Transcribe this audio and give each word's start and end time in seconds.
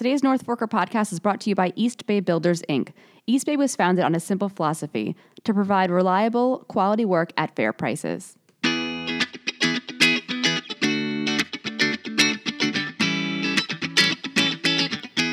Today's 0.00 0.22
North 0.22 0.46
Forker 0.46 0.66
podcast 0.66 1.12
is 1.12 1.20
brought 1.20 1.42
to 1.42 1.50
you 1.50 1.54
by 1.54 1.74
East 1.76 2.06
Bay 2.06 2.20
Builders, 2.20 2.62
Inc. 2.70 2.94
East 3.26 3.44
Bay 3.44 3.58
was 3.58 3.76
founded 3.76 4.02
on 4.02 4.14
a 4.14 4.18
simple 4.18 4.48
philosophy 4.48 5.14
to 5.44 5.52
provide 5.52 5.90
reliable, 5.90 6.64
quality 6.68 7.04
work 7.04 7.34
at 7.36 7.54
fair 7.54 7.74
prices. 7.74 8.38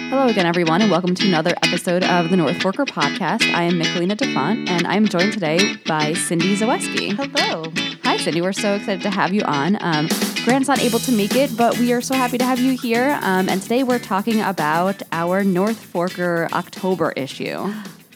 Hello 0.10 0.28
again, 0.28 0.46
everyone, 0.46 0.82
and 0.82 0.92
welcome 0.92 1.16
to 1.16 1.26
another 1.26 1.54
episode 1.64 2.04
of 2.04 2.30
the 2.30 2.36
North 2.36 2.58
Forker 2.58 2.86
podcast. 2.86 3.50
I 3.54 3.64
am 3.64 3.80
Michelina 3.80 4.18
DeFont, 4.18 4.68
and 4.68 4.86
I'm 4.86 5.08
joined 5.08 5.32
today 5.32 5.78
by 5.86 6.12
Cindy 6.12 6.58
Zaweski. 6.58 7.14
Hello. 7.14 7.72
Hi, 8.04 8.18
Cindy. 8.18 8.42
We're 8.42 8.52
so 8.52 8.74
excited 8.74 9.02
to 9.04 9.12
have 9.12 9.34
you 9.34 9.44
on. 9.44 9.78
Um, 9.80 10.10
Grant's 10.48 10.70
not 10.70 10.80
able 10.80 11.00
to 11.00 11.12
make 11.12 11.36
it, 11.36 11.58
but 11.58 11.78
we 11.78 11.92
are 11.92 12.00
so 12.00 12.16
happy 12.16 12.38
to 12.38 12.46
have 12.46 12.58
you 12.58 12.78
here. 12.78 13.20
Um, 13.22 13.50
and 13.50 13.62
today 13.62 13.84
we're 13.84 14.00
talking 14.00 14.40
about 14.40 15.04
our 15.12 15.44
North 15.44 15.92
Forker 15.92 16.50
October 16.54 17.12
issue. 17.18 17.70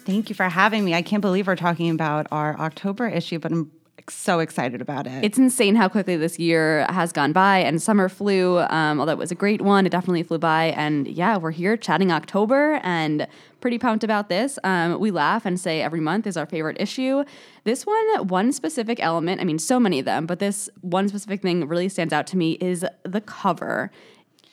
Thank 0.05 0.29
you 0.29 0.35
for 0.35 0.47
having 0.47 0.85
me. 0.85 0.93
I 0.93 1.01
can't 1.01 1.19
believe 1.19 1.47
we're 1.47 1.57
talking 1.57 1.89
about 1.89 2.27
our 2.31 2.57
October 2.57 3.09
issue, 3.09 3.37
but 3.37 3.51
I'm 3.51 3.69
so 4.11 4.39
excited 4.39 4.81
about 4.81 5.07
it. 5.07 5.23
It's 5.23 5.37
insane 5.37 5.75
how 5.75 5.87
quickly 5.89 6.15
this 6.15 6.37
year 6.37 6.85
has 6.89 7.11
gone 7.11 7.33
by, 7.33 7.59
and 7.59 7.81
summer 7.81 8.09
flew. 8.09 8.59
Um, 8.59 8.99
although 8.99 9.11
it 9.13 9.17
was 9.17 9.31
a 9.31 9.35
great 9.35 9.61
one, 9.61 9.85
it 9.85 9.89
definitely 9.89 10.23
flew 10.23 10.37
by. 10.37 10.65
And 10.77 11.07
yeah, 11.07 11.37
we're 11.37 11.51
here 11.51 11.77
chatting 11.77 12.11
October 12.11 12.79
and 12.83 13.27
pretty 13.59 13.77
pumped 13.77 14.03
about 14.03 14.29
this. 14.29 14.57
Um, 14.63 14.99
we 14.99 15.11
laugh 15.11 15.45
and 15.45 15.59
say 15.59 15.81
every 15.81 15.99
month 15.99 16.27
is 16.27 16.37
our 16.37 16.45
favorite 16.45 16.77
issue. 16.79 17.23
This 17.63 17.85
one, 17.85 18.27
one 18.27 18.51
specific 18.51 18.99
element, 18.99 19.41
I 19.41 19.43
mean, 19.43 19.59
so 19.59 19.79
many 19.79 19.99
of 19.99 20.05
them, 20.05 20.25
but 20.25 20.39
this 20.39 20.69
one 20.81 21.07
specific 21.09 21.41
thing 21.41 21.67
really 21.67 21.89
stands 21.89 22.13
out 22.13 22.27
to 22.27 22.37
me 22.37 22.53
is 22.53 22.85
the 23.03 23.21
cover. 23.21 23.91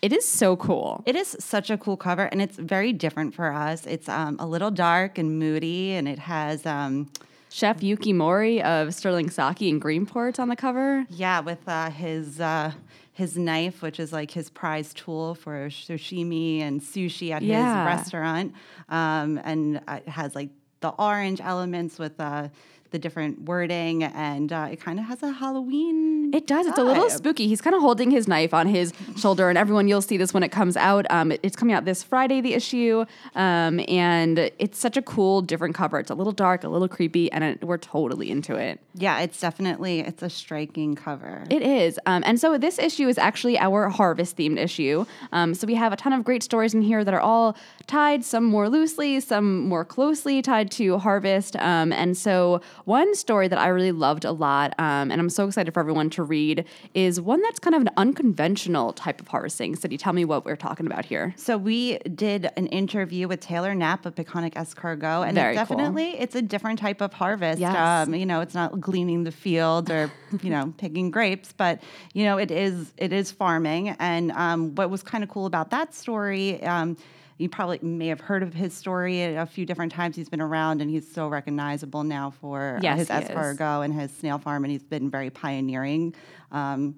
It 0.01 0.13
is 0.13 0.27
so 0.29 0.57
cool. 0.57 1.03
It 1.07 1.17
is 1.17 1.37
such 1.41 1.71
a 1.71 1.77
cool 1.77 1.97
cover, 1.97 2.27
and 2.27 2.41
it's 2.41 2.57
very 2.57 2.93
different 2.93 3.35
for 3.35 3.53
us. 3.53 3.87
It's 3.87 4.09
um, 4.09 4.37
a 4.39 4.47
little 4.47 4.71
dark 4.71 5.19
and 5.19 5.39
moody, 5.39 5.93
and 5.93 6.07
it 6.07 6.21
has. 6.21 6.65
Um, 6.67 7.11
Chef 7.51 7.83
Yuki 7.83 8.13
Mori 8.13 8.63
of 8.63 8.95
Sterling 8.95 9.31
Sake 9.31 9.63
in 9.63 9.81
Greenport 9.81 10.39
on 10.39 10.49
the 10.49 10.57
cover. 10.57 11.07
Yeah, 11.11 11.41
with 11.41 11.67
uh, 11.67 11.91
his 11.91 12.41
uh, 12.41 12.73
his 13.13 13.37
knife, 13.37 13.83
which 13.83 13.99
is 13.99 14.13
like 14.13 14.31
his 14.31 14.51
prized 14.51 14.97
tool 14.99 15.35
for 15.35 15.69
sashimi 15.69 16.61
and 16.61 16.81
sushi 16.81 17.31
at 17.33 17.43
Yeah. 17.43 17.79
his 17.79 17.87
restaurant, 17.87 18.55
um, 18.89 19.41
and 19.45 19.81
uh, 19.89 20.01
it 20.07 20.09
has 20.09 20.35
like 20.35 20.51
the 20.81 20.91
orange 20.91 21.41
elements 21.41 21.99
with 21.99 22.21
uh, 22.21 22.49
the 22.91 22.99
different 22.99 23.43
wording, 23.43 24.03
and 24.05 24.53
uh, 24.53 24.69
it 24.71 24.81
kind 24.81 24.99
of 24.99 25.05
has 25.07 25.23
a 25.23 25.31
Halloween. 25.33 26.35
It 26.35 26.47
does. 26.47 26.67
It's 26.67 26.79
a 26.79 26.85
little 26.85 27.09
spooky. 27.11 27.47
He's 27.49 27.61
kind 27.61 27.75
of 27.77 27.83
holding 27.83 28.11
his 28.11 28.27
knife 28.29 28.53
on 28.55 28.67
his 28.67 28.93
shoulder, 29.17 29.49
and 29.49 29.57
everyone, 29.59 29.89
you'll 29.89 30.03
see 30.03 30.17
this 30.17 30.33
when 30.35 30.43
it 30.43 30.51
comes 30.51 30.77
out. 30.77 31.07
Um, 31.11 31.33
it- 31.33 31.41
it's 31.43 31.57
coming 31.57 31.75
out 31.75 31.85
this 31.85 32.03
Friday, 32.03 32.41
the 32.41 32.55
issue, 32.55 33.05
um, 33.35 33.81
and 33.89 34.39
it's 34.59 34.79
such 34.79 34.97
a 34.97 35.03
cool, 35.03 35.41
different 35.43 35.75
cover. 35.75 35.99
It's 35.99 36.11
a 36.11 36.15
little 36.15 36.33
dark, 36.33 36.65
a 36.65 36.69
little 36.69 36.89
creepy, 36.89 37.31
and 37.33 37.45
it, 37.45 37.65
we're 37.65 37.79
totally 37.79 38.31
into 38.31 38.55
it. 38.57 38.81
Yeah, 38.95 39.21
it's 39.21 39.41
definitely 39.41 40.01
it's 40.01 40.23
a 40.23 40.31
striking 40.31 40.95
cover. 40.97 41.45
It 41.51 41.63
is. 41.63 41.99
Um, 42.07 42.23
and 42.27 42.41
so 42.41 42.59
this 42.59 42.79
issue 42.79 43.07
is 43.09 43.17
actually 43.19 43.59
our 43.59 43.89
harvest 43.89 44.37
themed 44.37 44.59
issue. 44.59 45.05
Um, 45.33 45.55
so 45.55 45.67
we 45.67 45.75
have 45.77 45.93
a 45.93 45.97
ton 45.97 46.13
of 46.13 46.25
great 46.25 46.43
stories 46.43 46.75
in 46.75 46.83
here 46.83 47.05
that 47.05 47.15
are 47.15 47.21
all 47.21 47.57
tied, 47.87 48.25
some 48.25 48.45
more 48.45 48.69
loosely, 48.69 49.21
some 49.21 49.69
more 49.69 49.85
closely 49.85 50.43
tied 50.43 50.71
to 50.73 50.99
harvest. 50.99 51.57
Um, 51.57 51.93
and 51.93 52.17
so 52.17 52.61
one 52.89 53.15
story 53.15 53.49
that 53.49 53.59
I 53.59 53.69
really 53.69 53.93
loved 53.93 54.25
a 54.25 54.33
lot, 54.33 54.75
um, 54.79 55.11
and 55.11 55.21
I'm 55.21 55.29
so 55.29 55.47
excited 55.47 55.75
for 55.75 55.81
everyone 55.81 56.09
to 56.11 56.23
read, 56.23 56.65
is 56.95 57.21
one 57.21 57.43
that's 57.43 57.59
kind 57.59 57.77
of 57.77 57.83
an 57.83 57.91
unconventional 57.99 58.95
type 58.95 59.21
of 59.21 59.29
harvesting. 59.29 59.77
So, 59.77 59.89
you 59.89 59.99
tell 59.99 60.15
me 60.15 60.25
what 60.25 60.47
we're 60.47 60.57
talking 60.57 60.87
about 60.87 61.05
here? 61.05 61.35
So 61.37 61.59
we 61.59 61.99
did 61.99 62.51
an 62.57 62.67
interview 62.69 63.29
with 63.29 63.41
Taylor 63.41 63.75
Knapp 63.75 64.07
of 64.07 64.15
Peconic 64.15 64.55
Escargot, 64.55 65.27
and 65.27 65.35
Very 65.35 65.55
it 65.55 65.67
cool. 65.67 65.77
definitely 65.77 66.19
it's 66.19 66.35
a 66.35 66.41
different 66.41 66.79
type 66.79 67.03
of 67.03 67.13
harvest. 67.13 67.61
Yes. 67.61 67.77
Um, 67.77 68.15
you 68.15 68.25
know, 68.25 68.41
it's 68.41 68.55
not 68.55 68.81
gleaning 68.81 69.25
the 69.25 69.33
field 69.33 69.91
or 69.91 70.11
you 70.43 70.49
know 70.49 70.73
picking 70.79 71.11
grapes, 71.11 71.53
but 71.53 71.83
you 72.15 72.25
know 72.25 72.39
it 72.39 72.51
is 72.51 72.95
it 72.97 73.13
is 73.13 73.31
farming. 73.31 73.91
And 73.99 74.33
um, 74.33 74.75
what 74.77 74.89
was 74.89 75.03
kind 75.03 75.23
of 75.23 75.29
cool 75.29 75.45
about 75.45 75.71
that 75.71 75.95
story. 75.95 76.63
Um, 76.63 76.97
you 77.39 77.49
probably 77.49 77.79
may 77.83 78.09
have 78.09 78.21
heard 78.21 78.43
of 78.43 78.53
his 78.53 78.75
story 78.75 79.23
a 79.23 79.47
few 79.47 79.65
different 79.65 79.93
times. 79.93 80.17
He's 80.17 80.29
been 80.29 80.41
around 80.41 80.83
and 80.83 80.91
he's 80.91 81.11
so 81.11 81.29
recognizable 81.29 82.03
now 82.03 82.31
for 82.31 82.77
uh, 82.77 82.81
Yes, 82.83 82.99
his 82.99 83.09
escargot 83.09 83.85
and 83.85 83.95
his 83.95 84.11
snail 84.11 84.39
farm, 84.39 84.65
and 84.65 84.73
he's 84.73 84.83
been 84.83 85.09
very 85.09 85.31
pioneering 85.31 86.15
um, 86.51 86.97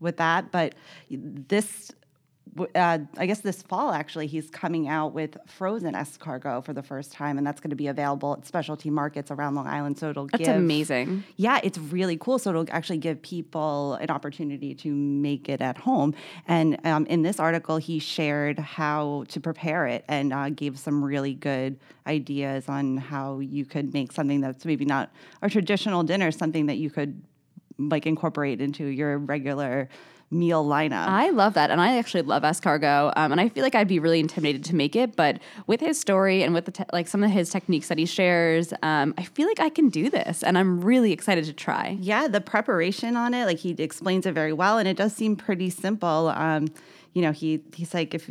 with 0.00 0.16
that. 0.16 0.50
But 0.50 0.74
this 1.10 1.92
uh, 2.74 2.98
I 3.16 3.26
guess 3.26 3.40
this 3.40 3.62
fall 3.62 3.92
actually 3.92 4.26
he's 4.26 4.50
coming 4.50 4.88
out 4.88 5.12
with 5.12 5.36
frozen 5.46 5.94
escargot 5.94 6.64
for 6.64 6.72
the 6.72 6.82
first 6.82 7.12
time, 7.12 7.38
and 7.38 7.46
that's 7.46 7.60
going 7.60 7.70
to 7.70 7.76
be 7.76 7.88
available 7.88 8.34
at 8.34 8.46
specialty 8.46 8.90
markets 8.90 9.30
around 9.30 9.54
Long 9.54 9.66
Island. 9.66 9.98
So 9.98 10.10
it'll 10.10 10.26
That's 10.26 10.44
give 10.44 10.56
amazing. 10.56 11.24
Yeah, 11.36 11.60
it's 11.62 11.78
really 11.78 12.16
cool. 12.16 12.38
So 12.38 12.50
it'll 12.50 12.66
actually 12.70 12.98
give 12.98 13.20
people 13.22 13.94
an 13.94 14.10
opportunity 14.10 14.74
to 14.76 14.94
make 14.94 15.48
it 15.48 15.60
at 15.60 15.78
home. 15.78 16.14
And 16.46 16.78
um, 16.84 17.06
in 17.06 17.22
this 17.22 17.40
article, 17.40 17.76
he 17.76 17.98
shared 17.98 18.58
how 18.58 19.24
to 19.28 19.40
prepare 19.40 19.86
it 19.86 20.04
and 20.08 20.32
uh, 20.32 20.50
gave 20.50 20.78
some 20.78 21.04
really 21.04 21.34
good 21.34 21.78
ideas 22.06 22.68
on 22.68 22.96
how 22.96 23.40
you 23.40 23.64
could 23.64 23.92
make 23.92 24.12
something 24.12 24.40
that's 24.40 24.64
maybe 24.64 24.84
not 24.84 25.10
a 25.42 25.50
traditional 25.50 26.02
dinner, 26.02 26.30
something 26.30 26.66
that 26.66 26.76
you 26.76 26.90
could 26.90 27.22
like 27.78 28.06
incorporate 28.06 28.60
into 28.60 28.86
your 28.86 29.18
regular 29.18 29.88
meal 30.34 30.64
lineup. 30.64 31.06
I 31.06 31.30
love 31.30 31.54
that, 31.54 31.70
and 31.70 31.80
I 31.80 31.96
actually 31.96 32.22
love 32.22 32.42
escargot, 32.42 33.12
um, 33.16 33.32
and 33.32 33.40
I 33.40 33.48
feel 33.48 33.62
like 33.62 33.74
I'd 33.74 33.88
be 33.88 33.98
really 33.98 34.20
intimidated 34.20 34.64
to 34.64 34.74
make 34.74 34.94
it. 34.96 35.16
But 35.16 35.38
with 35.66 35.80
his 35.80 35.98
story 35.98 36.42
and 36.42 36.52
with 36.52 36.66
the 36.66 36.72
te- 36.72 36.84
like 36.92 37.08
some 37.08 37.22
of 37.24 37.30
his 37.30 37.50
techniques 37.50 37.88
that 37.88 37.98
he 37.98 38.06
shares, 38.06 38.72
um, 38.82 39.14
I 39.16 39.22
feel 39.22 39.46
like 39.48 39.60
I 39.60 39.68
can 39.70 39.88
do 39.88 40.10
this, 40.10 40.42
and 40.42 40.58
I'm 40.58 40.80
really 40.80 41.12
excited 41.12 41.44
to 41.46 41.52
try. 41.52 41.96
Yeah, 42.00 42.28
the 42.28 42.40
preparation 42.40 43.16
on 43.16 43.32
it, 43.34 43.46
like 43.46 43.58
he 43.58 43.70
explains 43.78 44.26
it 44.26 44.32
very 44.32 44.52
well, 44.52 44.78
and 44.78 44.86
it 44.88 44.96
does 44.96 45.14
seem 45.14 45.36
pretty 45.36 45.70
simple. 45.70 46.28
Um, 46.34 46.68
you 47.12 47.22
know, 47.22 47.32
he 47.32 47.60
he's 47.74 47.94
like 47.94 48.14
if 48.14 48.30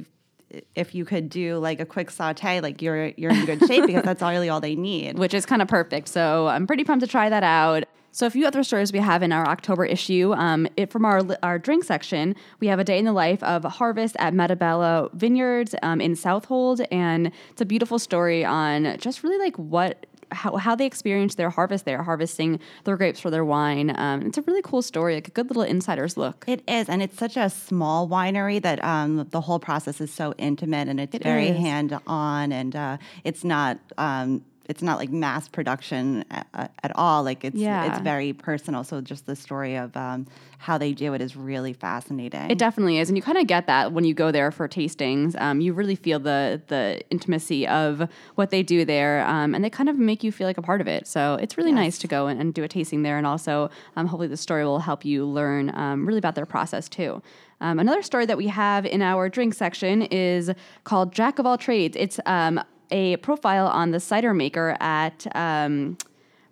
if 0.75 0.93
you 0.93 1.03
could 1.05 1.29
do 1.29 1.57
like 1.57 1.79
a 1.79 1.85
quick 1.85 2.11
saute, 2.11 2.61
like 2.61 2.81
you're 2.81 3.07
you're 3.17 3.31
in 3.31 3.45
good 3.45 3.65
shape 3.65 3.85
because 3.87 4.03
that's 4.03 4.21
really 4.33 4.49
all 4.49 4.61
they 4.61 4.75
need. 4.75 5.17
which 5.17 5.33
is 5.33 5.45
kind 5.45 5.61
of 5.61 5.67
perfect. 5.67 6.07
So 6.07 6.47
I'm 6.47 6.67
pretty 6.67 6.83
pumped 6.83 7.03
to 7.03 7.09
try 7.09 7.29
that 7.29 7.43
out. 7.43 7.82
So 8.13 8.27
a 8.27 8.29
few 8.29 8.45
other 8.45 8.63
stories 8.63 8.93
we 8.93 8.99
have 8.99 9.23
in 9.23 9.31
our 9.31 9.47
October 9.47 9.85
issue. 9.85 10.33
Um, 10.33 10.67
it, 10.77 10.91
from 10.91 11.03
our 11.03 11.21
our 11.41 11.57
drink 11.57 11.83
section, 11.83 12.35
we 12.59 12.67
have 12.67 12.77
a 12.77 12.83
day 12.83 12.99
in 12.99 13.05
the 13.05 13.11
life 13.11 13.41
of 13.41 13.63
harvest 13.63 14.15
at 14.19 14.33
Mattebella 14.35 15.11
Vineyards 15.13 15.73
um, 15.81 15.99
in 15.99 16.15
Southold, 16.15 16.81
and 16.91 17.31
it's 17.49 17.61
a 17.61 17.65
beautiful 17.65 17.97
story 17.97 18.45
on 18.45 18.97
just 18.99 19.23
really 19.23 19.39
like 19.39 19.57
what. 19.57 20.05
How, 20.31 20.55
how 20.55 20.73
they 20.73 20.87
experience 20.87 21.35
their 21.35 21.51
harvest 21.51 21.85
there, 21.85 22.01
harvesting 22.01 22.59
their 22.85 22.97
grapes 22.97 23.19
for 23.19 23.29
their 23.29 23.45
wine. 23.45 23.93
Um, 23.95 24.23
it's 24.23 24.37
a 24.39 24.41
really 24.41 24.63
cool 24.63 24.81
story, 24.81 25.13
like 25.13 25.27
a 25.27 25.31
good 25.31 25.47
little 25.47 25.61
insider's 25.61 26.17
look. 26.17 26.45
It 26.47 26.63
is, 26.67 26.89
and 26.89 27.03
it's 27.03 27.19
such 27.19 27.37
a 27.37 27.51
small 27.51 28.09
winery 28.09 28.59
that 28.63 28.83
um, 28.83 29.27
the 29.29 29.41
whole 29.41 29.59
process 29.59 30.01
is 30.01 30.11
so 30.11 30.33
intimate 30.39 30.87
and 30.87 30.99
it's 30.99 31.13
It 31.13 31.21
very 31.23 31.49
is. 31.49 31.57
hand 31.59 31.99
on, 32.07 32.51
and 32.51 32.75
uh, 32.75 32.97
it's 33.23 33.43
not. 33.43 33.77
Um, 33.99 34.43
it's 34.65 34.81
not 34.81 34.97
like 34.97 35.09
mass 35.09 35.47
production 35.47 36.23
at, 36.31 36.71
at 36.83 36.91
all. 36.95 37.23
Like 37.23 37.43
it's 37.43 37.55
Yeah. 37.57 37.91
it's 37.91 37.99
very 38.01 38.33
personal. 38.33 38.83
So 38.83 39.01
just 39.01 39.25
the 39.25 39.35
story 39.35 39.75
of 39.75 39.95
um, 39.97 40.25
how 40.57 40.77
they 40.77 40.93
do 40.93 41.13
it 41.13 41.21
is 41.21 41.35
really 41.35 41.73
fascinating. 41.73 42.49
It 42.49 42.57
definitely 42.57 42.97
is, 42.99 43.09
and 43.09 43.17
you 43.17 43.21
kind 43.21 43.37
of 43.37 43.47
get 43.47 43.67
that 43.67 43.91
when 43.91 44.05
you 44.05 44.13
go 44.13 44.31
there 44.31 44.51
for 44.51 44.67
tastings. 44.67 45.39
Um, 45.39 45.59
you 45.61 45.73
really 45.73 45.95
feel 45.95 46.19
the 46.19 46.61
the 46.67 47.01
intimacy 47.09 47.67
of 47.67 48.07
what 48.35 48.49
they 48.49 48.63
do 48.63 48.85
there, 48.85 49.25
um, 49.27 49.53
and 49.53 49.63
they 49.63 49.69
kind 49.69 49.89
of 49.89 49.97
make 49.97 50.23
you 50.23 50.31
feel 50.31 50.47
like 50.47 50.57
a 50.57 50.61
part 50.61 50.81
of 50.81 50.87
it. 50.87 51.07
So 51.07 51.35
it's 51.41 51.57
really 51.57 51.71
nice 51.73 51.97
to 51.99 52.07
go 52.07 52.27
and, 52.27 52.39
and 52.39 52.53
do 52.53 52.63
a 52.63 52.67
tasting 52.67 53.03
there, 53.03 53.17
and 53.17 53.27
also 53.27 53.69
um, 53.95 54.07
hopefully 54.07 54.27
the 54.27 54.37
story 54.37 54.63
will 54.63 54.79
help 54.79 55.03
you 55.03 55.25
learn 55.25 55.71
um, 55.75 56.05
really 56.05 56.19
about 56.19 56.35
their 56.35 56.45
process 56.45 56.87
too. 56.87 57.21
Um, 57.61 57.79
another 57.79 58.01
story 58.01 58.25
that 58.25 58.37
we 58.37 58.47
have 58.47 58.85
in 58.85 59.01
our 59.01 59.29
drink 59.29 59.53
section 59.53 60.01
is 60.03 60.51
called 60.83 61.13
Jack 61.13 61.39
of 61.39 61.45
All 61.45 61.57
Trades. 61.57 61.95
It's 61.97 62.19
um, 62.25 62.61
a 62.93 63.17
profile 63.17 63.67
on 63.67 63.91
the 63.91 63.99
cider 63.99 64.33
maker 64.33 64.77
at. 64.79 65.25
Um, 65.35 65.97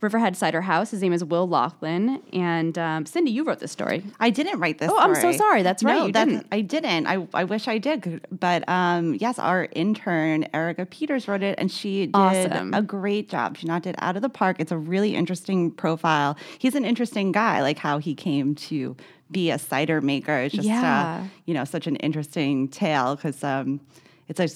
Riverhead 0.02 0.36
Cider 0.36 0.62
House. 0.62 0.90
His 0.90 1.04
name 1.04 1.14
is 1.14 1.24
Will 1.24 1.48
Laughlin. 1.48 2.24
And 2.34 2.76
um, 2.80 3.06
Cindy, 3.06 3.30
you 3.30 3.44
wrote 3.44 3.60
this 3.60 3.72
story. 3.72 4.04
I 4.20 4.32
didn't 4.32 4.60
write 4.60 4.80
this. 4.80 4.90
Oh, 4.92 4.98
I'm 4.98 5.14
so 5.14 5.32
sorry. 5.32 5.62
That's 5.62 5.84
right, 5.84 5.94
No, 5.94 6.06
you 6.08 6.12
that's, 6.12 6.28
didn't. 6.28 6.48
I 6.52 6.62
didn't. 6.62 7.06
I, 7.06 7.28
I 7.36 7.44
wish 7.44 7.68
I 7.68 7.78
did. 7.78 8.26
But 8.32 8.68
um, 8.68 9.14
yes, 9.22 9.38
our 9.38 9.68
intern 9.74 10.48
Erica 10.56 10.88
Peters 10.88 11.28
wrote 11.28 11.44
it, 11.44 11.54
and 11.60 11.72
she 11.72 12.08
did 12.08 12.16
Awesome. 12.16 12.74
a 12.74 12.82
great 12.82 13.30
job. 13.30 13.58
She 13.58 13.68
knocked 13.68 13.86
it 13.86 13.94
out 14.00 14.16
of 14.16 14.24
the 14.24 14.30
park. 14.30 14.56
It's 14.58 14.72
a 14.72 14.78
really 14.80 15.16
interesting 15.16 15.70
profile. 15.70 16.36
He's 16.58 16.74
an 16.74 16.84
interesting 16.84 17.32
guy, 17.32 17.62
like 17.62 17.78
how 17.78 18.00
he 18.00 18.16
came 18.16 18.56
to 18.56 18.98
be 19.30 19.52
a 19.52 19.60
cider 19.60 20.02
maker. 20.02 20.36
It's 20.36 20.56
just 20.56 20.68
Yeah. 20.68 21.22
uh, 21.22 21.28
you 21.46 21.54
know 21.54 21.64
such 21.64 21.86
an 21.86 21.98
interesting 21.98 22.70
tale 22.70 23.16
because 23.18 23.44
um, 23.44 23.80
it's 24.28 24.40
a 24.40 24.50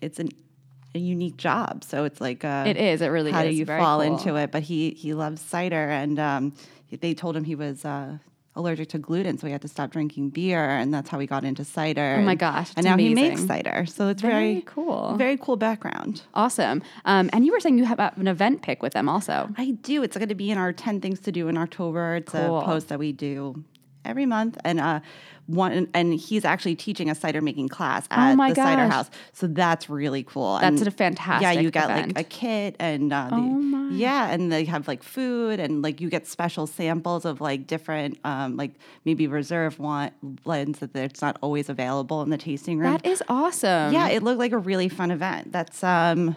it's 0.00 0.18
an 0.18 0.30
a 0.96 0.98
unique 0.98 1.36
job. 1.36 1.84
So 1.84 2.04
it's 2.04 2.20
like 2.20 2.44
uh, 2.44 2.64
It 2.66 2.76
is. 2.76 3.00
It 3.00 3.08
really 3.08 3.30
how 3.32 3.42
is. 3.42 3.50
do 3.52 3.56
you 3.56 3.64
Very 3.64 3.80
fall 3.80 4.00
cool. 4.02 4.12
into 4.16 4.34
it? 4.36 4.50
But 4.50 4.62
he 4.64 4.90
he 4.90 5.14
loves 5.14 5.40
cider, 5.40 5.88
and 5.90 6.18
um, 6.18 6.54
they 7.00 7.14
told 7.14 7.36
him 7.36 7.44
he 7.44 7.54
was 7.54 7.84
uh, 7.84 8.18
allergic 8.54 8.88
to 8.88 8.98
gluten, 8.98 9.36
so 9.38 9.46
he 9.46 9.52
had 9.52 9.60
to 9.62 9.68
stop 9.68 9.90
drinking 9.90 10.30
beer, 10.30 10.64
and 10.80 10.92
that's 10.94 11.10
how 11.10 11.18
he 11.18 11.26
got 11.26 11.44
into 11.44 11.62
cider. 11.64 12.16
Oh 12.18 12.22
my 12.22 12.34
gosh, 12.34 12.70
And 12.76 12.78
it's 12.78 12.86
now 12.86 12.96
he 12.96 13.14
makes 13.14 13.44
cider, 13.46 13.84
so 13.86 14.08
it's 14.08 14.22
Very 14.22 14.32
very, 14.54 14.62
cool. 14.62 15.14
Very 15.18 15.36
cool 15.36 15.56
background. 15.56 16.22
Awesome. 16.34 16.82
Um, 17.04 17.28
and 17.34 17.44
you 17.44 17.52
were 17.52 17.60
saying 17.60 17.76
you 17.78 17.84
have 17.84 17.98
an 18.00 18.26
event 18.28 18.62
pick 18.62 18.82
with 18.82 18.94
them 18.94 19.08
also. 19.10 19.50
I 19.58 19.72
do. 19.82 20.02
It's 20.02 20.16
going 20.16 20.30
to 20.30 20.34
be 20.34 20.50
in 20.50 20.56
our 20.58 20.72
10 20.72 21.00
things 21.02 21.20
to 21.20 21.32
do 21.32 21.48
in 21.48 21.58
October. 21.58 22.16
It's 22.16 22.32
Cool. 22.32 22.60
a 22.60 22.64
post 22.64 22.88
that 22.88 22.98
we 22.98 23.12
do 23.12 23.62
every 24.06 24.26
month. 24.26 24.56
And 24.64 24.80
uh, 24.80 25.00
one, 25.46 25.88
and 25.94 26.14
he's 26.14 26.44
actually 26.44 26.74
teaching 26.74 27.08
a 27.08 27.14
cider 27.14 27.40
making 27.40 27.68
class 27.68 28.06
at 28.10 28.32
Oh 28.32 28.36
my 28.36 28.48
the 28.50 28.56
cider 28.56 28.86
house. 28.88 29.08
So 29.32 29.46
that's 29.46 29.88
really 29.88 30.22
cool. 30.24 30.58
That's 30.58 30.80
And 30.80 30.88
a 30.88 30.90
fantastic 30.90 31.42
Yeah, 31.42 31.60
you 31.60 31.70
get 31.70 31.84
event. 31.90 32.16
like 32.16 32.26
a 32.26 32.28
kit 32.28 32.74
and 32.80 33.12
uh, 33.12 33.28
the, 33.30 33.36
Oh 33.36 33.38
my. 33.40 33.94
yeah, 33.94 34.30
and 34.30 34.50
they 34.50 34.64
have 34.64 34.88
like 34.88 35.02
food 35.04 35.60
and 35.60 35.82
like 35.82 36.00
you 36.00 36.10
get 36.10 36.26
special 36.26 36.66
samples 36.66 37.24
of 37.24 37.40
like 37.40 37.66
different 37.68 38.18
um, 38.24 38.56
like 38.56 38.72
maybe 39.04 39.26
reserve 39.28 39.78
want 39.78 40.12
blends 40.22 40.80
that 40.80 40.96
it's 40.96 41.22
not 41.22 41.38
always 41.42 41.68
available 41.68 42.22
in 42.22 42.30
the 42.30 42.38
tasting 42.38 42.78
room. 42.78 42.90
That 42.92 43.06
is 43.06 43.22
awesome. 43.28 43.92
yeah, 43.92 44.08
it 44.08 44.22
looked 44.24 44.40
like 44.40 44.52
a 44.52 44.58
really 44.58 44.88
fun 44.88 45.10
event. 45.12 45.52
That's 45.52 45.84
um 45.84 46.34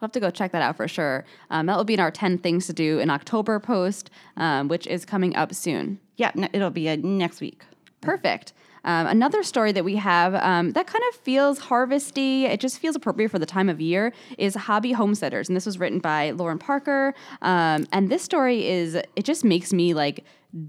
I'll 0.00 0.06
have 0.06 0.12
to 0.12 0.20
go 0.20 0.30
check 0.30 0.52
that 0.52 0.62
out 0.62 0.76
for 0.76 0.86
sure. 0.86 1.24
Um, 1.50 1.66
that 1.66 1.76
will 1.76 1.84
be 1.84 1.94
in 1.94 2.00
our 2.00 2.10
10 2.12 2.38
things 2.38 2.66
to 2.68 2.72
do 2.72 3.00
in 3.00 3.10
October 3.10 3.58
post, 3.58 4.10
um, 4.36 4.68
which 4.68 4.86
is 4.86 5.04
coming 5.04 5.34
up 5.34 5.52
soon. 5.54 5.98
yeah, 6.16 6.30
n- 6.36 6.48
it'll 6.52 6.70
be 6.70 6.88
uh, 6.88 6.96
next 7.00 7.40
week. 7.40 7.62
Perfect. 8.00 8.52
Um, 8.84 9.08
another 9.08 9.42
story 9.42 9.72
that 9.72 9.84
we 9.84 9.96
have 9.96 10.36
um, 10.36 10.70
that 10.72 10.86
kind 10.86 11.02
of 11.10 11.16
feels 11.20 11.58
harvesty, 11.58 12.44
it 12.46 12.60
just 12.60 12.78
feels 12.78 12.94
appropriate 12.94 13.28
for 13.30 13.40
the 13.40 13.44
time 13.44 13.68
of 13.68 13.80
year, 13.80 14.12
is 14.38 14.54
Hobby 14.54 14.92
Homesteaders. 14.92 15.48
And 15.48 15.56
this 15.56 15.66
was 15.66 15.78
written 15.80 15.98
by 15.98 16.30
Lauren 16.30 16.58
Parker. 16.58 17.12
Um, 17.42 17.88
and 17.92 18.08
this 18.08 18.22
story 18.22 18.68
is, 18.68 18.94
it 18.94 19.24
just 19.24 19.44
makes 19.44 19.72
me 19.72 19.94
like 19.94 20.24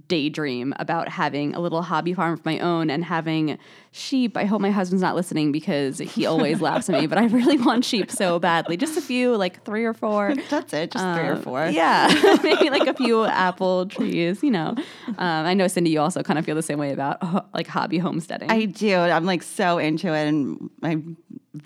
daydream 0.08 0.74
about 0.78 1.08
having 1.08 1.56
a 1.56 1.60
little 1.60 1.82
hobby 1.82 2.14
farm 2.14 2.34
of 2.34 2.44
my 2.46 2.60
own 2.60 2.90
and 2.90 3.04
having 3.06 3.58
sheep. 3.92 4.36
I 4.36 4.46
hope 4.46 4.60
my 4.62 4.72
husband's 4.72 5.02
not 5.02 5.16
listening 5.16 5.52
because 5.52 6.00
he 6.00 6.26
always 6.26 6.60
laughs 6.62 6.90
at 6.90 7.00
me, 7.00 7.08
but 7.08 7.18
I 7.18 7.26
really 7.28 7.58
want 7.58 7.86
sheep 7.86 8.12
so 8.12 8.40
badly. 8.40 8.76
Just 8.78 8.98
a 8.98 9.02
few, 9.02 9.36
like 9.38 9.64
three 9.64 9.86
or 9.86 9.94
four. 9.94 10.36
That's 10.50 10.74
it, 10.74 10.92
just 10.92 11.04
three 11.16 11.28
or 11.28 11.34
Um, 11.34 11.42
four. 11.42 11.66
Yeah, 11.68 12.08
maybe 12.44 12.70
like 12.70 12.88
a 12.88 12.94
few 12.94 13.24
apple 13.26 13.86
trees. 13.88 14.44
You 14.44 14.52
know, 14.52 14.76
um, 15.08 15.16
I 15.18 15.54
know 15.54 15.68
Cindy, 15.68 15.92
you 15.92 16.02
also 16.02 16.24
kind 16.24 16.38
of 16.38 16.46
feel 16.46 16.56
the 16.56 16.62
same 16.62 16.78
way 16.80 16.92
about 16.92 17.18
uh, 17.22 17.42
like 17.54 17.68
hobby 17.68 17.98
homesteading. 18.00 18.52
I 18.52 18.66
do. 18.66 18.96
I'm 18.96 19.26
like 19.26 19.44
so 19.44 19.78
into 19.78 20.14
it, 20.14 20.28
and 20.28 20.70
I 20.84 20.98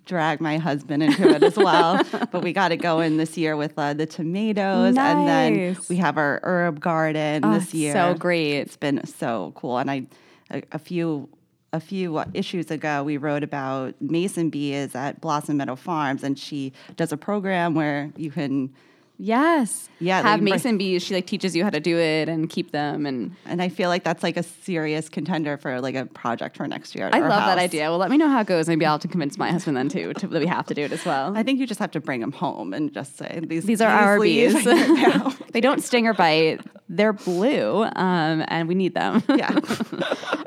drag 0.05 0.39
my 0.41 0.57
husband 0.57 1.03
into 1.03 1.29
it 1.29 1.43
as 1.43 1.57
well. 1.57 2.01
but 2.31 2.43
we 2.43 2.53
got 2.53 2.69
to 2.69 2.77
go 2.77 2.99
in 2.99 3.17
this 3.17 3.37
year 3.37 3.55
with 3.57 3.73
uh, 3.77 3.93
the 3.93 4.05
tomatoes, 4.05 4.95
and 4.97 5.27
then 5.27 5.77
we 5.89 5.97
have 5.97 6.17
our 6.17 6.39
herb 6.43 6.79
garden 6.79 7.43
Oh, 7.43 7.53
this 7.59 7.73
year. 7.73 7.93
so 7.93 8.13
great. 8.13 8.53
It's 8.59 8.77
been 8.77 9.05
so 9.05 9.51
cool, 9.55 9.77
and 9.77 9.91
I 9.91 10.07
a, 10.51 10.63
a 10.73 10.79
few. 10.79 11.29
A 11.75 11.79
few 11.79 12.17
uh, 12.17 12.25
issues 12.35 12.69
ago, 12.69 13.01
we 13.03 13.17
wrote 13.17 13.41
about 13.41 13.95
Mason 13.99 14.51
Bees 14.51 14.93
at 14.93 15.19
Blossom 15.21 15.57
Meadow 15.57 15.75
Farms, 15.75 16.23
and 16.23 16.37
she 16.37 16.71
does 16.97 17.11
a 17.11 17.17
program 17.17 17.73
where 17.73 18.11
you 18.15 18.29
can 18.29 18.71
yes, 19.17 19.89
Yeah, 19.99 20.21
Have 20.21 20.39
bring- 20.41 20.53
mason 20.53 20.77
bees. 20.77 21.03
She 21.03 21.13
like 21.13 21.25
teaches 21.27 21.55
you 21.55 21.63
how 21.63 21.69
to 21.69 21.79
do 21.79 21.97
it 21.97 22.27
and 22.29 22.49
keep 22.49 22.71
them. 22.71 23.05
And 23.05 23.35
And 23.45 23.61
I 23.61 23.69
feel 23.69 23.89
like 23.89 24.03
that's 24.03 24.23
like 24.23 24.37
a 24.37 24.43
serious 24.43 25.09
contender 25.09 25.57
for 25.57 25.79
like 25.81 25.95
a 25.95 26.05
project 26.05 26.57
for 26.57 26.67
next 26.67 26.95
year. 26.95 27.09
I 27.13 27.19
love 27.19 27.45
that 27.45 27.57
idea. 27.57 27.89
Well, 27.89 27.99
let 27.99 28.09
me 28.11 28.17
know 28.17 28.27
how 28.29 28.41
it 28.41 28.47
goes. 28.47 28.67
Maybe 28.67 28.85
I'll 28.85 28.93
have 28.93 29.01
to 29.01 29.07
convince 29.07 29.37
my 29.37 29.51
husband 29.51 29.77
then 29.77 29.89
too 29.89 30.13
to, 30.13 30.27
that 30.27 30.39
we 30.41 30.47
have 30.47 30.65
to 30.67 30.73
do 30.73 30.81
it 30.83 30.91
as 30.91 31.05
well. 31.05 31.35
I 31.37 31.43
think 31.43 31.59
you 31.59 31.67
just 31.67 31.79
have 31.79 31.91
to 31.91 31.99
bring 31.99 32.19
them 32.21 32.31
home 32.31 32.73
and 32.73 32.93
just 32.93 33.17
say 33.17 33.39
these. 33.43 33.65
These 33.65 33.81
are 33.81 33.89
our 33.89 34.19
bees. 34.19 34.55
are 34.67 34.75
here 34.75 34.95
now." 34.95 35.35
they 35.51 35.61
don't 35.61 35.81
sting 35.81 36.07
or 36.07 36.13
bite. 36.13 36.59
They're 36.89 37.13
blue, 37.13 37.83
um, 37.83 38.43
and 38.47 38.67
we 38.67 38.75
need 38.75 38.93
them. 38.93 39.23
yeah. 39.29 39.57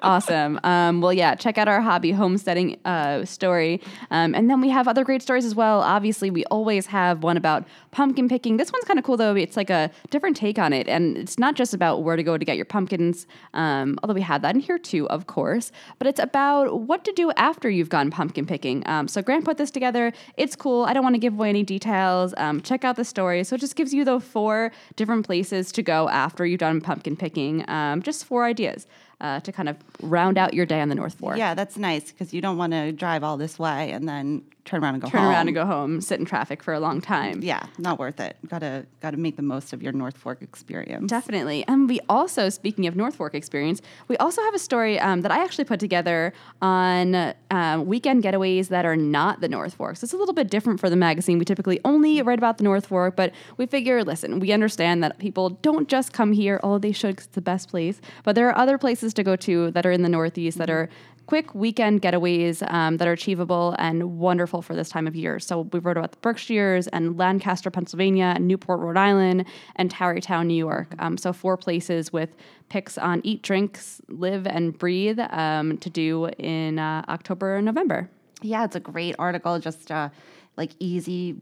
awesome. 0.02 0.60
Um, 0.64 1.00
well, 1.00 1.12
yeah, 1.12 1.34
check 1.34 1.58
out 1.58 1.68
our 1.68 1.80
hobby 1.80 2.12
homesteading 2.12 2.78
uh, 2.84 3.24
story. 3.24 3.80
Um, 4.10 4.34
and 4.34 4.50
then 4.50 4.60
we 4.60 4.68
have 4.70 4.88
other 4.88 5.04
great 5.04 5.22
stories 5.22 5.44
as 5.44 5.54
well. 5.54 5.80
Obviously, 5.80 6.30
we 6.30 6.44
always 6.46 6.86
have 6.86 7.22
one 7.22 7.36
about 7.36 7.64
pumpkin 7.90 8.28
picking. 8.28 8.56
This 8.56 8.72
one's 8.72 8.84
kind 8.84 8.98
of 8.98 9.04
cool, 9.04 9.16
though. 9.16 9.34
It's 9.34 9.56
like 9.56 9.70
a 9.70 9.90
different 10.10 10.36
take 10.36 10.58
on 10.58 10.72
it. 10.72 10.88
And 10.88 11.16
it's 11.16 11.38
not 11.38 11.54
just 11.54 11.74
about 11.74 12.02
where 12.02 12.16
to 12.16 12.22
go 12.22 12.36
to 12.36 12.44
get 12.44 12.56
your 12.56 12.64
pumpkins, 12.64 13.26
um, 13.54 13.98
although 14.02 14.14
we 14.14 14.22
have 14.22 14.42
that 14.42 14.54
in 14.54 14.60
here 14.60 14.78
too, 14.78 15.08
of 15.08 15.26
course, 15.26 15.72
but 15.98 16.06
it's 16.06 16.20
about 16.20 16.80
what 16.80 17.04
to 17.04 17.12
do 17.12 17.30
after 17.32 17.70
you've 17.70 17.88
gone 17.88 18.10
pumpkin 18.10 18.46
picking. 18.46 18.86
Um, 18.86 19.08
so, 19.08 19.22
Grant 19.22 19.44
put 19.44 19.56
this 19.56 19.70
together. 19.70 20.12
It's 20.36 20.56
cool. 20.56 20.84
I 20.84 20.92
don't 20.92 21.02
want 21.02 21.14
to 21.14 21.20
give 21.20 21.34
away 21.34 21.48
any 21.48 21.62
details. 21.62 22.34
Um, 22.36 22.60
check 22.60 22.84
out 22.84 22.96
the 22.96 23.04
story. 23.04 23.44
So, 23.44 23.56
it 23.56 23.60
just 23.60 23.76
gives 23.76 23.94
you 23.94 24.04
the 24.04 24.20
four 24.20 24.72
different 24.96 25.26
places 25.26 25.72
to 25.72 25.82
go 25.82 26.08
after 26.08 26.44
you've 26.44 26.60
done 26.60 26.80
pumpkin 26.80 27.16
picking. 27.16 27.68
Um, 27.68 28.02
just 28.02 28.24
four 28.24 28.44
ideas 28.44 28.86
uh, 29.20 29.40
to 29.40 29.52
kind 29.52 29.68
of 29.68 29.76
round 30.02 30.38
out 30.38 30.54
your 30.54 30.66
day 30.66 30.80
on 30.80 30.88
the 30.88 30.94
North 30.94 31.14
Fork. 31.14 31.38
Yeah, 31.38 31.54
that's 31.54 31.76
nice 31.76 32.10
because 32.12 32.34
you 32.34 32.40
don't 32.40 32.56
want 32.56 32.72
to 32.72 32.92
drive 32.92 33.24
all 33.24 33.36
this 33.36 33.58
way 33.58 33.90
and 33.92 34.08
then 34.08 34.42
turn 34.66 34.82
around 34.82 34.94
and 34.94 35.02
go 35.02 35.08
Turn 35.08 35.22
home. 35.22 35.30
around 35.30 35.48
and 35.48 35.54
go 35.54 35.64
home, 35.64 36.00
sit 36.00 36.18
in 36.20 36.26
traffic 36.26 36.62
for 36.62 36.74
a 36.74 36.80
long 36.80 37.00
time. 37.00 37.40
Yeah, 37.42 37.64
not 37.78 37.98
worth 37.98 38.20
it. 38.20 38.36
Gotta 38.48 38.84
gotta 39.00 39.16
make 39.16 39.36
the 39.36 39.42
most 39.42 39.72
of 39.72 39.82
your 39.82 39.92
North 39.92 40.16
Fork 40.18 40.42
experience. 40.42 41.08
Definitely. 41.08 41.64
And 41.68 41.88
we 41.88 42.00
also, 42.08 42.48
speaking 42.50 42.86
of 42.86 42.96
North 42.96 43.14
Fork 43.16 43.34
experience, 43.34 43.80
we 44.08 44.16
also 44.18 44.42
have 44.42 44.54
a 44.54 44.58
story 44.58 44.98
um, 45.00 45.22
that 45.22 45.30
I 45.30 45.42
actually 45.42 45.64
put 45.64 45.80
together 45.80 46.32
on 46.60 47.34
um, 47.50 47.86
weekend 47.86 48.22
getaways 48.24 48.68
that 48.68 48.84
are 48.84 48.96
not 48.96 49.40
the 49.40 49.48
North 49.48 49.74
Fork. 49.74 49.96
So 49.96 50.04
it's 50.04 50.12
a 50.12 50.16
little 50.16 50.34
bit 50.34 50.50
different 50.50 50.80
for 50.80 50.90
the 50.90 50.96
magazine. 50.96 51.38
We 51.38 51.44
typically 51.44 51.80
only 51.84 52.20
write 52.22 52.38
about 52.38 52.58
the 52.58 52.64
North 52.64 52.86
Fork, 52.86 53.16
but 53.16 53.32
we 53.56 53.66
figure, 53.66 54.02
listen, 54.04 54.40
we 54.40 54.52
understand 54.52 55.02
that 55.04 55.18
people 55.18 55.50
don't 55.50 55.88
just 55.88 56.12
come 56.12 56.32
here, 56.32 56.60
although 56.62 56.78
they 56.78 56.92
should 56.92 57.16
'cause 57.16 57.26
it's 57.26 57.34
the 57.34 57.40
best 57.40 57.68
place, 57.68 58.00
but 58.24 58.34
there 58.34 58.48
are 58.48 58.56
other 58.58 58.78
places 58.78 59.14
to 59.14 59.22
go 59.22 59.36
to 59.36 59.70
that 59.70 59.86
are 59.86 59.92
in 59.92 60.02
the 60.02 60.08
Northeast 60.08 60.58
that 60.58 60.68
are 60.70 60.88
quick 61.26 61.54
weekend 61.54 62.02
getaways 62.02 62.62
um, 62.72 62.96
that 62.98 63.08
are 63.08 63.12
achievable 63.12 63.74
and 63.78 64.18
wonderful 64.18 64.62
for 64.62 64.74
this 64.74 64.88
time 64.88 65.06
of 65.06 65.16
year. 65.16 65.38
So 65.40 65.62
we 65.72 65.80
wrote 65.80 65.96
about 65.96 66.12
the 66.12 66.18
Berkshires 66.18 66.86
and 66.88 67.18
Lancaster, 67.18 67.70
Pennsylvania, 67.70 68.32
and 68.36 68.46
Newport, 68.46 68.80
Rhode 68.80 68.96
Island, 68.96 69.44
and 69.76 69.90
Tarrytown, 69.90 70.46
New 70.46 70.54
York. 70.54 70.94
Um, 70.98 71.16
so 71.18 71.32
four 71.32 71.56
places 71.56 72.12
with 72.12 72.30
picks 72.68 72.96
on 72.96 73.20
eat, 73.24 73.42
drinks, 73.42 74.00
live, 74.08 74.46
and 74.46 74.76
breathe 74.78 75.18
um, 75.30 75.78
to 75.78 75.90
do 75.90 76.26
in 76.38 76.78
uh, 76.78 77.04
October 77.08 77.56
and 77.56 77.66
November. 77.66 78.08
Yeah, 78.42 78.64
it's 78.64 78.76
a 78.76 78.80
great 78.80 79.16
article. 79.18 79.58
Just 79.58 79.90
uh, 79.90 80.10
like 80.56 80.72
easy 80.78 81.36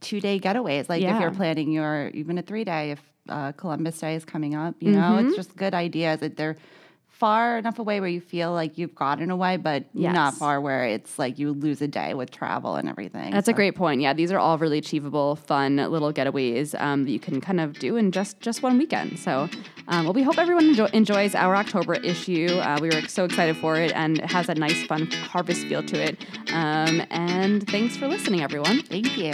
two 0.00 0.20
day 0.20 0.38
getaways. 0.40 0.88
Like 0.88 1.00
Yeah. 1.00 1.14
if 1.14 1.20
you're 1.22 1.30
planning 1.30 1.70
your 1.72 2.08
even 2.08 2.36
a 2.36 2.42
three 2.42 2.64
day, 2.64 2.90
if 2.90 3.00
uh, 3.28 3.52
Columbus 3.52 3.98
Day 3.98 4.14
is 4.16 4.24
coming 4.24 4.54
up, 4.54 4.74
you 4.80 4.90
know, 4.90 4.98
Mm-hmm. 4.98 5.28
it's 5.28 5.36
just 5.36 5.56
good 5.56 5.72
ideas 5.74 6.20
that 6.20 6.36
they're 6.36 6.56
far 7.22 7.56
enough 7.56 7.78
away 7.78 8.00
where 8.00 8.08
you 8.08 8.20
feel 8.20 8.52
like 8.52 8.76
you've 8.76 8.96
gotten 8.96 9.30
away, 9.30 9.56
but 9.56 9.84
not 10.12 10.34
far 10.34 10.60
where 10.60 10.84
it's 10.86 11.20
like 11.20 11.38
you 11.38 11.52
lose 11.52 11.80
a 11.80 11.86
day 11.86 12.14
with 12.14 12.32
travel 12.32 12.74
and 12.74 12.88
everything. 12.88 13.30
That's 13.30 13.46
a 13.46 13.52
great 13.52 13.76
point. 13.76 14.00
Yeah, 14.00 14.12
these 14.12 14.32
are 14.32 14.40
all 14.40 14.58
really 14.58 14.78
achievable, 14.78 15.36
fun 15.36 15.76
little 15.76 16.12
getaways 16.12 16.74
um, 16.80 17.04
that 17.04 17.12
you 17.12 17.20
can 17.20 17.40
kind 17.40 17.60
of 17.60 17.78
do 17.78 17.96
in 17.96 18.10
just 18.10 18.40
just 18.40 18.64
one 18.64 18.76
weekend. 18.76 19.20
So, 19.20 19.48
um, 19.86 20.04
well, 20.04 20.14
we 20.14 20.24
hope 20.24 20.36
everyone 20.36 20.74
enjo- 20.74 20.90
enjoys 20.90 21.36
our 21.36 21.54
October 21.54 21.94
issue. 21.94 22.48
Uh, 22.60 22.78
we 22.80 22.88
were 22.88 23.02
so 23.02 23.24
excited 23.24 23.56
for 23.56 23.76
it, 23.76 23.92
and 23.94 24.18
it 24.18 24.28
has 24.28 24.48
a 24.48 24.56
nice, 24.56 24.82
fun 24.86 25.06
harvest 25.12 25.68
feel 25.68 25.84
to 25.84 26.02
it. 26.02 26.26
Um, 26.52 27.02
and 27.10 27.64
thanks 27.68 27.96
for 27.96 28.08
listening, 28.08 28.42
everyone. 28.42 28.82
Thank 28.82 29.16
you. 29.16 29.32